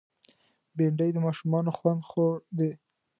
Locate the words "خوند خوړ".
1.77-2.33